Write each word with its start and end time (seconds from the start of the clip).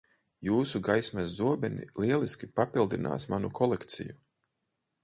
Jūsu 0.45 0.79
gaismas 0.87 1.35
zobeni 1.41 1.85
lieliski 2.05 2.51
papildinās 2.61 3.31
manu 3.35 3.53
kolekciju. 3.63 4.21